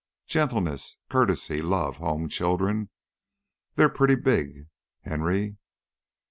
Gentleness, 0.25 0.97
courtesy, 1.11 1.61
love, 1.61 1.97
home, 1.97 2.27
children: 2.27 2.89
they're 3.75 3.87
pretty 3.87 4.15
big, 4.15 4.65
Henry. 5.01 5.57